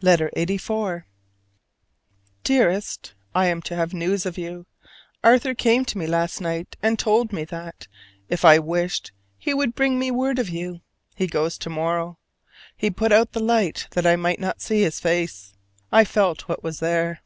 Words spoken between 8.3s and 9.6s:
I wished, he